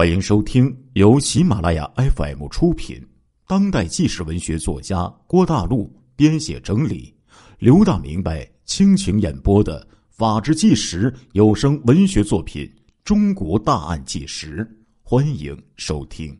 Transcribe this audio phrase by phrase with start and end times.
[0.00, 3.06] 欢迎收听由喜马拉雅 FM 出品、
[3.46, 7.14] 当代纪实文学作家郭大陆编写整理、
[7.58, 12.64] 刘大明白倾情演播的《法制纪实》有声文学作品
[13.04, 14.64] 《中国大案纪实》，
[15.02, 16.34] 欢迎收听。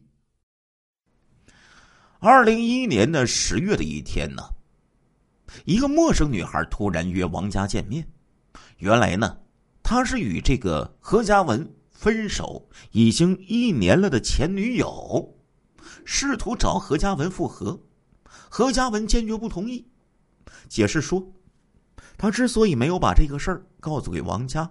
[2.18, 4.42] 二零一一年的十月的一天呢，
[5.66, 8.08] 一个陌生女孩突然约王佳见面。
[8.78, 9.36] 原来呢，
[9.82, 11.70] 她是与这个何嘉文。
[12.00, 15.38] 分手已经一年了的前女友，
[16.06, 17.78] 试图找何嘉文复合，
[18.24, 19.86] 何嘉文坚决不同意，
[20.66, 21.22] 解释说，
[22.16, 24.66] 他之所以没有把这个事儿告诉给王佳，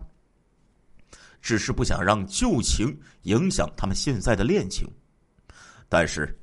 [1.39, 4.88] 只是不想让旧情影响他们现在的恋情。
[5.88, 6.36] 但是，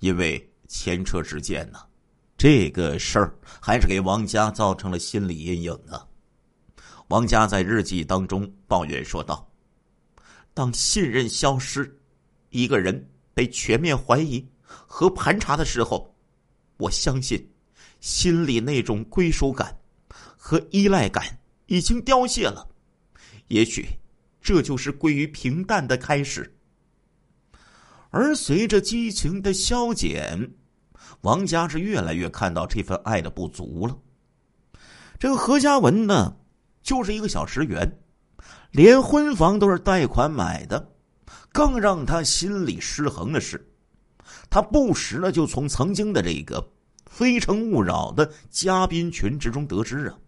[0.00, 1.78] 因为前车之鉴呢，
[2.36, 6.06] 这个事儿还是给王佳造成了心理阴影啊。
[7.08, 9.50] 王佳在日记当中抱怨说道。
[10.54, 11.98] 当信任消失，
[12.50, 16.14] 一个人被全面怀疑和盘查的时候，
[16.76, 17.50] 我相信
[18.00, 19.76] 心里那种归属感
[20.36, 22.68] 和依赖感已经凋谢了。
[23.48, 23.84] 也许
[24.40, 26.56] 这就是归于平淡的开始。
[28.10, 30.52] 而随着激情的消减，
[31.22, 33.98] 王佳是越来越看到这份爱的不足了。
[35.18, 36.36] 这个何嘉文呢，
[36.80, 38.03] 就是一个小职员。
[38.70, 40.92] 连婚房都是贷款买的，
[41.52, 43.64] 更让他心里失衡的是，
[44.50, 46.60] 他不时的就从曾经的这个
[47.08, 50.18] 《非诚勿扰》的嘉宾群之中得知啊，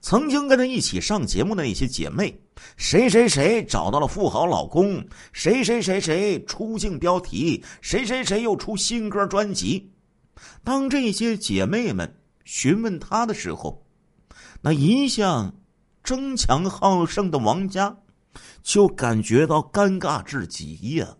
[0.00, 2.36] 曾经跟他一起上节目的那些姐妹，
[2.76, 9.92] 谁谁谁找到了富豪老公，谁谁谁谁出镜标题，谁谁谁又出新歌专辑。
[10.64, 12.12] 当这些姐妹们
[12.44, 13.86] 询问他的时候，
[14.60, 15.54] 那一向。
[16.08, 17.94] 争强好胜的王家，
[18.62, 21.14] 就感觉到尴尬至极呀。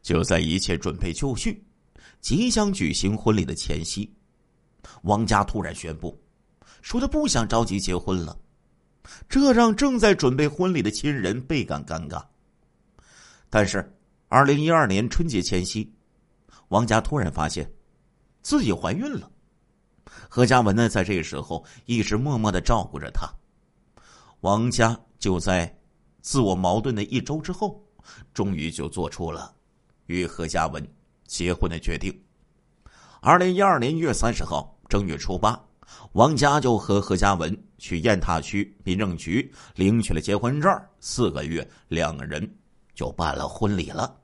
[0.00, 1.66] 就在一切准备就绪、
[2.20, 4.08] 即将举行婚礼的前夕，
[5.02, 6.16] 王家突然宣布，
[6.82, 8.38] 说他不想着急结婚了，
[9.28, 12.24] 这让正在准备婚礼的亲人倍感尴尬。
[13.50, 13.92] 但是，
[14.28, 15.92] 二零一二年春节前夕，
[16.68, 17.68] 王家突然发现
[18.40, 19.28] 自己怀孕了。
[20.28, 23.28] 何家文呢，在这个时候一直默默的照顾着他。
[24.40, 25.74] 王家就在
[26.20, 27.82] 自我矛盾的一周之后，
[28.32, 29.54] 终于就做出了
[30.06, 30.86] 与何家文
[31.26, 32.12] 结婚的决定。
[33.20, 35.58] 二零一二年一月三十号正月初八，
[36.12, 40.70] 王家就和何家文去雁塔区民政局领取了结婚证。
[41.00, 42.56] 四个月，两个人
[42.94, 44.14] 就办了婚礼了。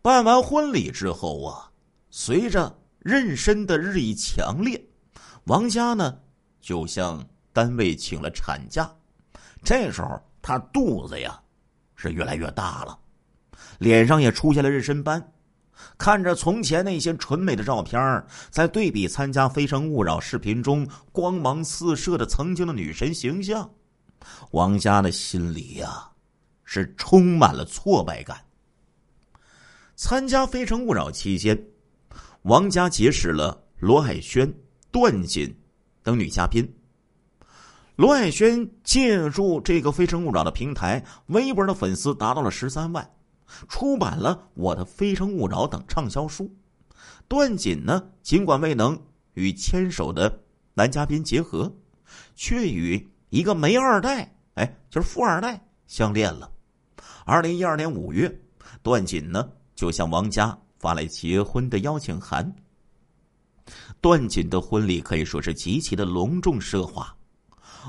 [0.00, 1.70] 办完婚礼之后啊，
[2.10, 2.74] 随着。
[3.02, 4.84] 妊娠的日益强烈，
[5.44, 6.18] 王佳呢
[6.60, 8.90] 就向单位请了产假。
[9.62, 11.40] 这时候她肚子呀
[11.94, 12.98] 是越来越大了，
[13.78, 15.32] 脸上也出现了妊娠斑。
[15.96, 23.70] 看着从前那些纯美的照片，在对比参加《非诚勿扰》视频中光芒四射的曾经的女神形象，
[24.50, 26.10] 王佳的心里呀
[26.64, 28.44] 是充满了挫败感。
[29.94, 31.56] 参加《非诚勿扰》期间。
[32.42, 34.52] 王佳结识了罗海轩、
[34.90, 35.54] 段锦
[36.02, 36.72] 等女嘉宾。
[37.96, 43.10] 罗海轩借助这个《非诚勿扰》的平台，微博的粉丝达到了十三万，
[43.68, 46.48] 出版了《我的非诚勿扰》等畅销书。
[47.26, 48.96] 段锦呢，尽管未能
[49.34, 50.40] 与牵手的
[50.74, 51.74] 男嘉宾结合，
[52.36, 56.48] 却与一个煤二代，哎，就是富二代相恋了。
[57.26, 58.40] 二零一二年五月，
[58.80, 60.56] 段锦呢就向王佳。
[60.78, 62.54] 发来结婚的邀请函。
[64.00, 67.14] 段锦的婚礼可以说是极其的隆重奢华，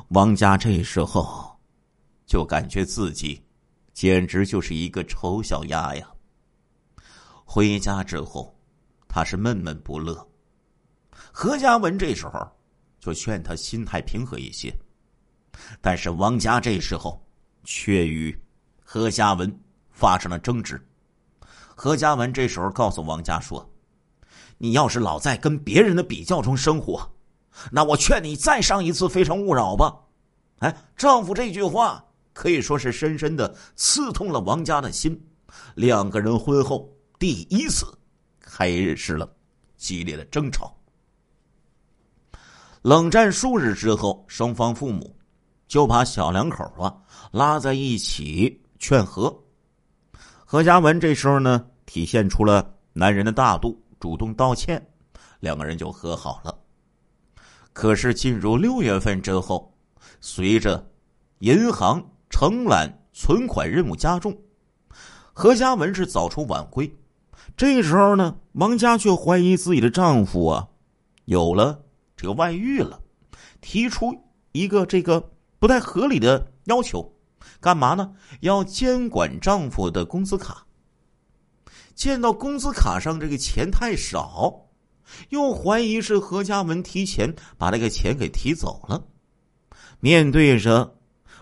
[0.10, 1.58] 王家这时候
[2.26, 3.42] 就感觉自己
[3.94, 6.10] 简直就是一个丑小鸭呀。
[7.46, 8.54] 回家之后，
[9.08, 10.28] 他是闷闷不乐。
[11.32, 12.46] 何嘉文这时候
[13.00, 14.74] 就劝他心态平和一些，
[15.80, 17.26] 但是王家这时候
[17.64, 18.38] 却与
[18.84, 19.60] 何嘉文
[19.92, 20.82] 发生了争执。
[21.82, 23.66] 何家文这时候告诉王佳说
[24.60, 27.10] ：“你要是老在跟别人的比较中生活，
[27.72, 29.96] 那我劝你再上一次《非诚勿扰》吧。”
[30.60, 32.04] 哎，丈夫这句话
[32.34, 35.18] 可以说是深深的刺痛了王佳的心。
[35.74, 37.86] 两个人婚后第一次
[38.42, 39.34] 开始了
[39.78, 40.76] 激烈的争吵。
[42.82, 45.16] 冷战数日之后，双方父母
[45.70, 46.94] 就把小两口啊
[47.32, 49.34] 拉在一起劝和。
[50.52, 54.84] 何家文这时候呢，体现出了男人的大度，主动道歉，
[55.42, 56.58] 两个人就和好了。
[57.72, 59.72] 可是进入六月份之后，
[60.20, 60.90] 随着
[61.42, 64.36] 银行承揽存款任务加重，
[65.34, 66.92] 何家文是早出晚归。
[67.56, 70.68] 这时候呢，王佳却怀疑自己的丈夫啊，
[71.26, 71.80] 有了
[72.18, 73.00] 这个外遇了，
[73.62, 74.20] 提出
[74.54, 75.30] 一个这个
[75.60, 77.08] 不太合理的要求，
[77.60, 78.14] 干嘛呢？
[78.42, 80.66] 要监管丈夫的工资卡。
[81.96, 84.68] 见到工资卡上这个钱太少，
[85.30, 89.04] 又怀疑是何家文提前把这个钱给提走了。
[90.00, 90.96] 面对着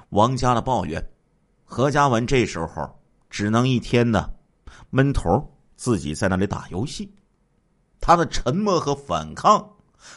[0.10, 1.08] 王家的抱怨，
[1.64, 4.30] 何家文这时候只能一天呢
[4.90, 5.54] 闷头。
[5.80, 7.14] 自己在那里打游戏，
[8.02, 9.64] 他的沉默和反抗，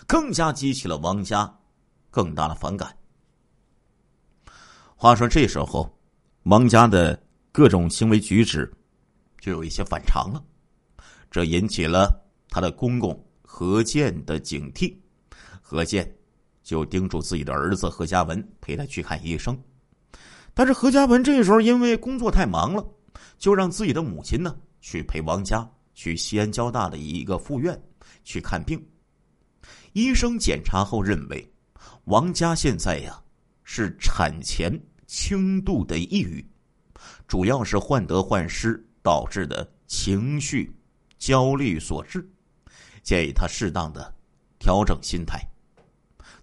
[0.07, 1.55] 更加激起了王家
[2.11, 2.97] 更大的反感。
[5.03, 5.91] 话说这时候，
[6.43, 7.19] 王家的
[7.53, 8.71] 各种行为举止
[9.41, 10.45] 就有一些反常了，
[11.31, 14.95] 这引起了他的公公何健的警惕。
[15.63, 16.15] 何健
[16.63, 19.59] 就叮嘱自己的儿子何家文陪他去看医生，
[20.53, 22.87] 但是何家文这时候因为工作太忙了，
[23.39, 24.55] 就让自己的母亲呢。
[24.83, 27.83] 去陪王家去西安交大的一个附院
[28.23, 28.87] 去看病，
[29.95, 31.51] 医生检查后认为，
[32.05, 33.19] 王家现在呀
[33.65, 34.71] 是产前
[35.11, 36.49] 轻度的抑郁，
[37.27, 40.73] 主要是患得患失导致的情绪
[41.19, 42.25] 焦虑所致，
[43.03, 44.15] 建议他适当的
[44.61, 45.45] 调整心态。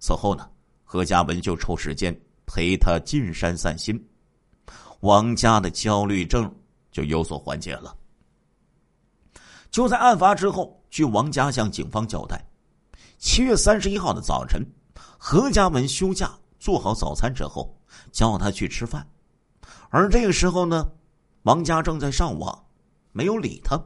[0.02, 0.50] 此后呢，
[0.84, 2.14] 何家文就抽时间
[2.46, 3.98] 陪他进山散心，
[5.00, 6.54] 王家的焦虑症
[6.92, 7.96] 就有所缓解了。
[9.72, 12.46] 就在案发之后，据王家向警方交代，
[13.18, 14.62] 七月三十一号的早晨，
[15.18, 17.78] 何家文休假做好早餐之后，
[18.12, 19.08] 叫他去吃饭。
[19.90, 20.86] 而这个时候呢，
[21.44, 22.66] 王佳正在上网，
[23.12, 23.82] 没有理他。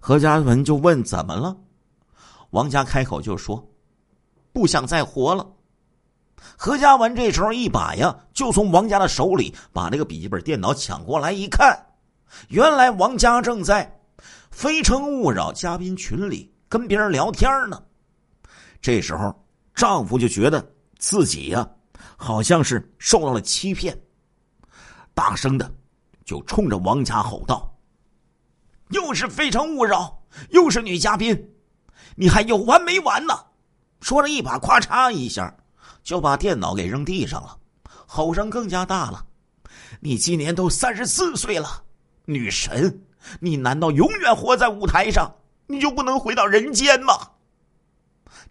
[0.00, 1.56] 何家文就问怎么了，
[2.50, 3.66] 王佳开口就说
[4.52, 5.46] ：“不想再活了。”
[6.56, 11.86] 何家文这时候一把呀，就从王家的手里把那个笔记本电脑抢过来，一看，
[12.48, 14.00] 原来王家正在。
[14.56, 17.82] 《非诚勿扰》嘉宾群里跟别人聊天呢，
[18.80, 19.34] 这时候
[19.74, 20.64] 丈夫就觉得
[21.06, 21.68] 自己呀
[22.16, 23.94] 好像是受到了欺骗，
[25.12, 25.70] 大声的
[26.24, 27.70] 就冲着王家吼道
[28.88, 30.18] ：“又是《非诚勿扰》，
[30.48, 31.54] 又是女嘉宾，
[32.16, 33.38] 你还有完没完呢？”
[34.00, 35.54] 说着，一把咔嚓一下
[36.02, 37.58] 就把电脑给扔地上了，
[38.06, 39.26] 吼声更加大了
[40.00, 41.84] ：“你今年都三十四岁了，
[42.24, 42.98] 女神！”
[43.40, 45.30] 你难道永远活在舞台上，
[45.66, 47.12] 你就不能回到人间吗？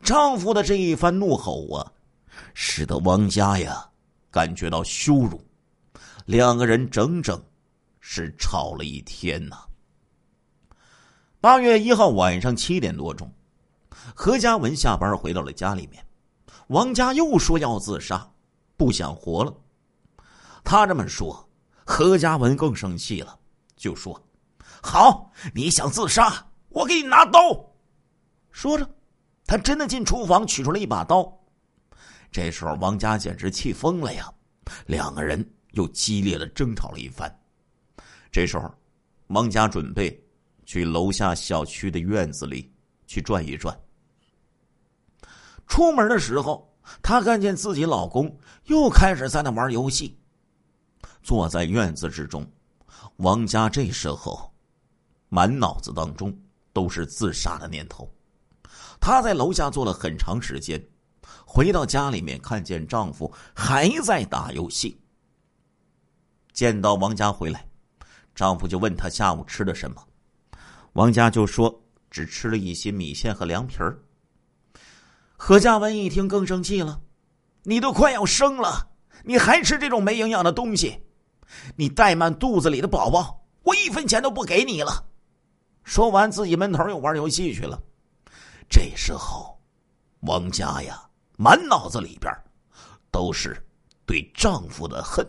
[0.04, 1.92] 丈夫的这一番怒吼啊，
[2.54, 3.90] 使得王家呀
[4.30, 5.42] 感觉到羞辱，
[6.26, 7.42] 两个人整整
[8.00, 9.58] 是吵了一天呐。
[11.40, 13.32] 八月一号晚上七点多钟，
[14.16, 16.06] 何家文下班回到了家里面，
[16.68, 18.30] 王家又说要自杀，
[18.78, 19.54] 不想活了。
[20.64, 21.50] 他这么说，
[21.86, 23.38] 何家文更生气了，
[23.76, 24.18] 就说。
[24.82, 27.40] 好，你想自杀，我给你拿刀。
[28.52, 28.90] 说着，
[29.46, 31.43] 他真的进厨房取出了一把刀。
[32.34, 34.30] 这时候，王佳简直气疯了呀！
[34.88, 37.32] 两个人又激烈的争吵了一番。
[38.32, 38.74] 这时候，
[39.28, 40.20] 王佳准备
[40.66, 42.74] 去楼下小区的院子里
[43.06, 43.80] 去转一转。
[45.68, 46.68] 出门的时候，
[47.04, 48.36] 她看见自己老公
[48.66, 50.20] 又开始在那玩游戏。
[51.22, 52.46] 坐在院子之中，
[53.18, 54.52] 王佳这时候。
[55.30, 56.32] 满脑子当中
[56.74, 58.08] 都是自杀的念头，
[59.00, 60.80] 她在楼下坐了很长时间，
[61.46, 65.00] 回到家里面看见丈夫还在打游戏。
[66.52, 67.68] 见到王佳回来，
[68.36, 70.06] 丈夫就问她下午吃的什么，
[70.94, 73.98] 王佳就说只吃了一些米线和凉皮儿。
[75.36, 77.02] 何家文一听更生气了
[77.64, 78.88] ：“你都快要生了，
[79.24, 81.04] 你还吃这种没营养的东西？
[81.76, 85.06] 你怠慢肚子里的宝宝，我一分钱都不给你了。”
[85.84, 87.82] 说完，自己闷头又玩游戏去了。
[88.70, 89.60] 这时候，
[90.22, 91.02] 王佳呀，
[91.38, 92.32] 满脑子里边
[93.12, 93.56] 都是
[94.06, 95.28] 对丈夫的恨。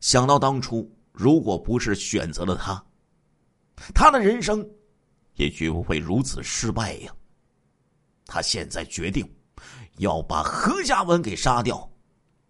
[0.00, 2.82] 想到当初，如果不是选择了他，
[3.94, 4.66] 他的人生
[5.34, 7.14] 也绝不会如此失败呀。
[8.26, 9.28] 他现在决定
[9.98, 11.90] 要把何家文给杀掉，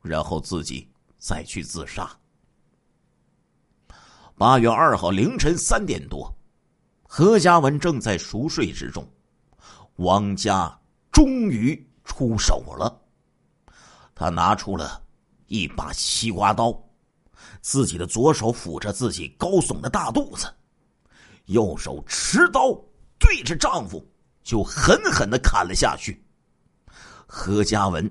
[0.03, 2.09] 然后自己再去自杀。
[4.37, 6.33] 八月二号凌晨三点多，
[7.03, 9.07] 何家文正在熟睡之中，
[9.97, 10.80] 王家
[11.11, 13.01] 终于出手了。
[14.15, 15.03] 他拿出了
[15.47, 16.73] 一把西瓜刀，
[17.61, 20.53] 自己的左手抚着自己高耸的大肚子，
[21.47, 22.73] 右手持刀
[23.19, 24.07] 对着丈夫
[24.43, 26.23] 就狠狠的砍了下去。
[27.27, 28.11] 何家文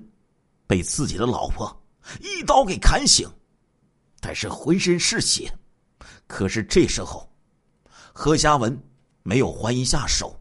[0.66, 1.84] 被自己的老婆
[2.20, 3.28] 一刀给砍醒。
[4.22, 5.50] 但是浑身是血。
[6.26, 7.26] 可是这时候，
[8.12, 8.78] 何家文
[9.22, 10.38] 没有还一下手，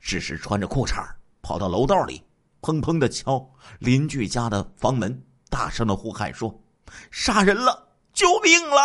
[0.00, 1.08] 只是穿着裤衩
[1.42, 2.22] 跑到楼道里，
[2.60, 3.44] 砰砰的敲
[3.80, 6.62] 邻居家的房门，大声的呼喊说
[7.10, 7.88] ：“杀人了！
[8.12, 8.76] 救命了！”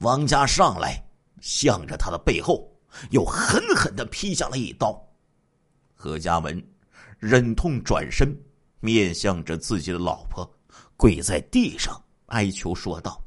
[0.00, 1.02] 王家上来，
[1.40, 2.68] 向着他的背后
[3.10, 5.00] 又狠狠的劈下了一刀。
[5.94, 6.62] 何家文
[7.18, 8.36] 忍痛转身，
[8.80, 10.50] 面向着自己的老婆，
[10.96, 13.22] 跪在地上哀求说道：“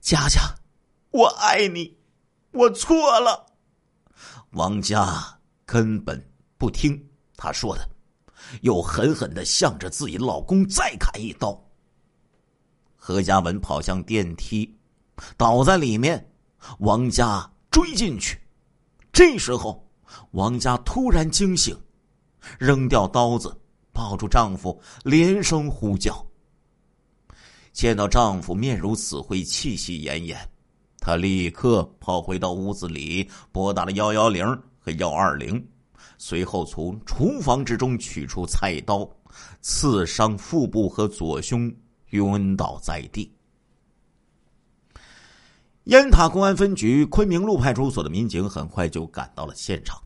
[0.00, 0.40] 佳佳，
[1.10, 1.98] 我爱你，
[2.52, 3.46] 我错了。”
[4.52, 6.24] 王家根本
[6.58, 7.02] 不听
[7.36, 7.88] 他说的，
[8.60, 11.58] 又狠狠的向着自己老公再砍一刀。
[12.96, 14.76] 何家文跑向电梯，
[15.38, 16.30] 倒在里面，
[16.80, 18.38] 王家追进去。
[19.10, 19.82] 这时候。
[20.30, 21.78] 王家突然惊醒，
[22.58, 23.54] 扔掉刀子，
[23.92, 26.26] 抱住丈夫，连声呼叫。
[27.74, 30.34] 见到丈夫面如死灰，气息奄奄，
[30.98, 34.46] 她立刻跑回到屋子里，拨打了幺幺零
[34.78, 35.62] 和幺二零，
[36.18, 39.08] 随后从厨房之中取出菜刀，
[39.62, 41.72] 刺伤腹部和左胸，
[42.10, 43.32] 晕倒在地。
[45.84, 49.98] 雁塔公安分局昆明路派出所的民警很快就赶到了现场，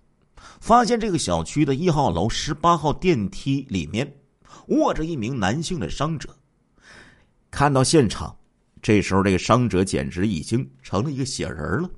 [0.60, 4.14] 发现这个小区的一号楼十八号电梯里面
[4.68, 6.28] 卧着一名男性的伤者。
[7.50, 8.36] 看到现场，
[8.80, 11.90] 这时候这个伤者简直已经成了一个血人了。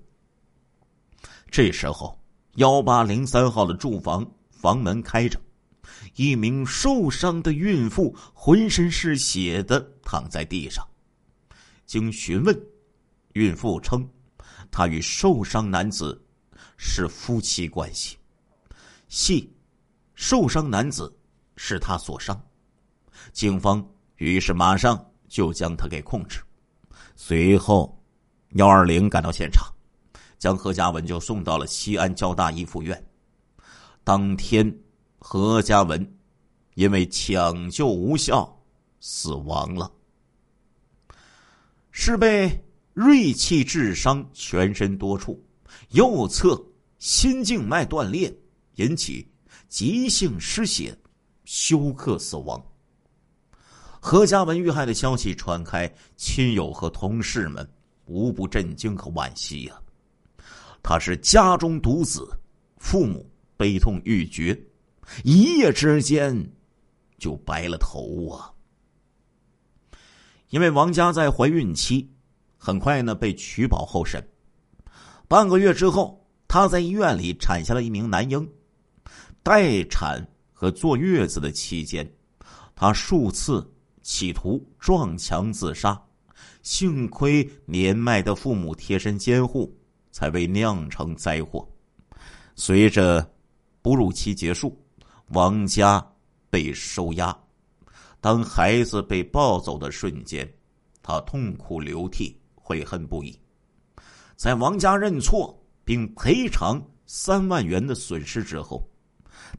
[1.50, 2.18] 这时候，
[2.56, 5.40] 幺八零三号的住房房门开着，
[6.14, 10.86] 一名受伤的孕妇浑身是血的躺在地上。
[11.84, 12.56] 经询问。
[13.32, 14.08] 孕妇称，
[14.70, 16.24] 她与受伤男子
[16.76, 18.16] 是夫妻关系，
[19.08, 19.52] 系
[20.14, 21.12] 受伤男子
[21.56, 22.40] 是她所伤。
[23.32, 23.84] 警方
[24.18, 26.38] 于是马上就将他给控制。
[27.16, 28.00] 随后，
[28.50, 29.66] 幺二零赶到现场，
[30.44, 33.02] 将何家文就送到了西安交大一附院。
[34.04, 34.78] 当天，
[35.18, 36.18] 何家文
[36.74, 38.54] 因为抢救无效
[39.00, 39.90] 死亡了，
[41.90, 42.62] 是被。
[42.92, 45.42] 锐器致伤，全身多处，
[45.92, 46.62] 右侧
[46.98, 48.32] 心静脉断裂，
[48.74, 49.26] 引起
[49.68, 50.96] 急性失血，
[51.44, 52.62] 休克死亡。
[53.98, 57.68] 何家文遇害的消息传开，亲友和同事们
[58.04, 59.80] 无不震惊和惋惜呀。
[60.84, 62.28] 他是家中独子，
[62.76, 64.56] 父母悲痛欲绝，
[65.24, 66.52] 一夜之间
[67.18, 68.52] 就白了头啊。
[70.50, 72.08] 因为王家在怀孕期。
[72.56, 74.26] 很快呢，被取保候审。
[75.28, 78.50] 半个月之后，她在医院里产下了一名男婴。
[79.42, 82.10] 待产和坐月子的期间，
[82.74, 86.02] 她数次企图撞墙自杀，
[86.62, 89.70] 幸亏年迈的父母贴身监护，
[90.14, 91.68] 才未酿成灾祸。
[92.54, 93.28] 随着
[93.82, 94.80] 哺乳期结束，
[95.30, 96.00] 王家
[96.48, 97.36] 被收押。
[98.20, 100.48] 当孩子被抱走的瞬间，
[101.02, 102.40] 他痛哭流涕。
[102.66, 103.38] 悔恨不已，
[104.36, 105.54] 在王家认错
[105.84, 108.82] 并赔偿三万元的损失之后，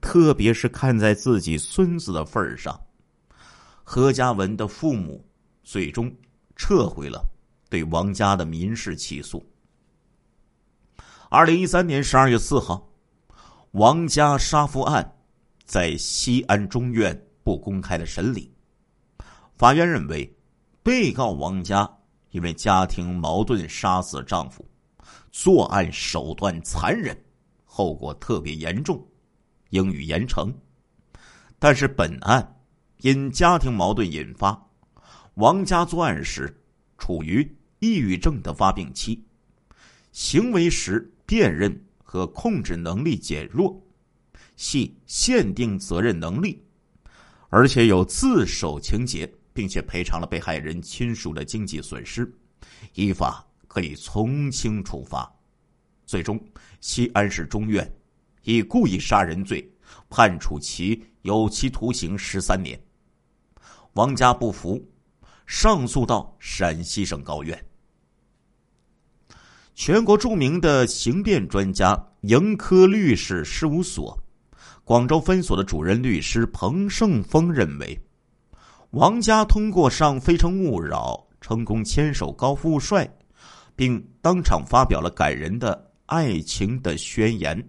[0.02, 2.76] 特别是看在自己孙子的份上，
[3.84, 5.24] 何家文的父母
[5.64, 6.12] 最终
[6.56, 7.24] 撤回了
[7.70, 9.46] 对王家的民事起诉。
[11.36, 12.90] 二零一三年十二月四号，
[13.72, 15.18] 王家杀夫案
[15.66, 18.50] 在西安中院不公开的审理，
[19.58, 20.34] 法院认为，
[20.82, 21.86] 被告王家。
[22.32, 24.66] 因为家庭矛盾杀死丈夫，
[25.30, 27.14] 作案手段残忍，
[27.66, 29.06] 后果特别严重，
[29.72, 30.50] 应予严惩。
[31.60, 32.62] 但是本案
[33.02, 34.58] 因家庭矛盾引发，
[35.34, 36.64] 王家作案时
[36.98, 37.46] 处于
[37.80, 39.22] 抑郁症的发病期，
[40.14, 43.82] 行为时辨认和控制能力减弱，
[44.56, 46.64] 系限定责任能力，
[47.50, 49.32] 而且有自首情节。
[49.56, 52.30] 并且赔偿了被害人亲属的经济损失，
[52.94, 55.34] 依法可以从轻处罚。
[56.06, 56.38] 最终，
[56.82, 57.90] 西安市中院
[58.44, 59.66] 以故意杀人罪
[60.10, 62.78] 判处其有期徒刑十三年。
[63.94, 64.86] 王家不服，
[65.46, 67.65] 上诉到陕西省高院。
[69.76, 74.18] 全国著名的刑辩专家盈科律师事务所
[74.86, 78.00] 广州分所的主任律师彭胜峰认为。
[78.92, 83.06] 王佳通过上《非诚勿扰》成功牵手高富帅，
[83.76, 87.62] 并当场发表了感人的爱情的宣言。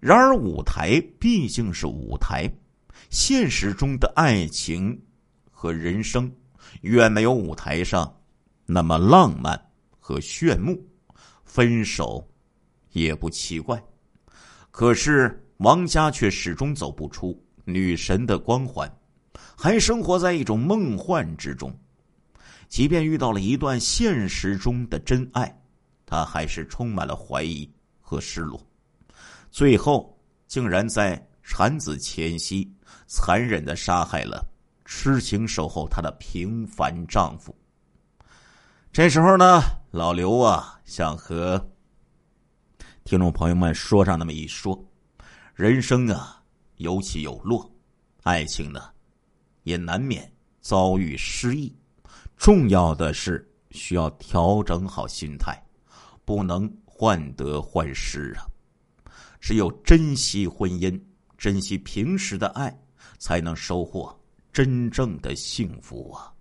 [0.00, 2.50] 然而，舞台毕竟是舞台，
[3.10, 4.98] 现实中的爱情
[5.50, 6.32] 和人生
[6.80, 8.10] 远没有舞台上
[8.64, 9.60] 那么浪漫
[10.00, 10.82] 和炫目，
[11.54, 12.26] 分手
[12.92, 13.78] 也不奇怪。
[14.70, 18.90] 可是王家却始终走不出女神的光环，
[19.54, 21.70] 还生活在一种梦幻之中。
[22.70, 25.54] 即便遇到了一段现实中的真爱，
[26.06, 28.58] 他还是充满了怀疑和失落。
[29.50, 32.66] 最后，竟然在产子前夕，
[33.06, 34.42] 残忍的杀害了
[34.86, 37.54] 痴情守候她的平凡丈夫。
[38.90, 39.60] 这时候呢，
[39.92, 41.62] 老刘啊，想和
[43.04, 44.82] 听众朋友们说上那么一说：
[45.54, 46.42] 人生啊，
[46.78, 47.70] 有起有落，
[48.22, 48.90] 爱情呢，
[49.64, 50.32] 也难免
[50.62, 51.76] 遭遇失意。
[52.38, 55.62] 重要的是需要调整好心态，
[56.24, 58.48] 不能患得患失啊！
[59.42, 60.98] 只有珍惜婚姻，
[61.36, 62.74] 珍惜平时的爱，
[63.18, 64.18] 才能收获
[64.54, 66.31] 真正的幸福啊！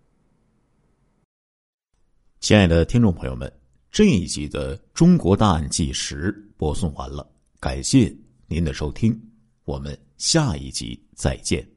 [2.42, 3.52] 亲爱的听众朋友们，
[3.92, 8.12] 这一集的《中国大案纪实》播送完了，感谢
[8.48, 9.16] 您的收听，
[9.64, 11.71] 我们下一集再见。